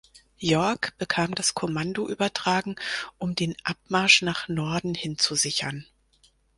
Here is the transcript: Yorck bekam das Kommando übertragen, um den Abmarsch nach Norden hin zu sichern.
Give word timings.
Yorck 0.39 0.97
bekam 0.97 1.35
das 1.35 1.53
Kommando 1.53 2.09
übertragen, 2.09 2.75
um 3.19 3.35
den 3.35 3.55
Abmarsch 3.63 4.23
nach 4.23 4.47
Norden 4.47 4.95
hin 4.95 5.19
zu 5.19 5.35
sichern. 5.35 5.85